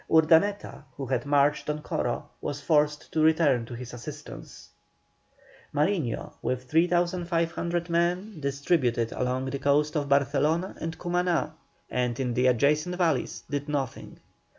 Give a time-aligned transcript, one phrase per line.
[0.09, 4.69] Urdaneta, who had marched on Coro, was forced to return to his assistance.
[5.75, 11.51] Mariño, with 3,500 men distributed along the coasts of Barcelona and Cumaná,
[11.87, 14.17] and in the adjacent valleys, did nothing.